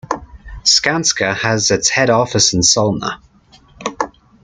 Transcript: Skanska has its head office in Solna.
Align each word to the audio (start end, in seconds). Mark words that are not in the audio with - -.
Skanska 0.63 1.35
has 1.35 1.69
its 1.69 1.89
head 1.89 2.09
office 2.09 2.55
in 2.55 2.61
Solna. 2.61 3.21